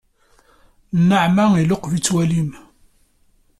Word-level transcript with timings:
Nnaɛma 0.99 1.43
iluqeb-itt 1.61 2.13
walim. 2.13 2.51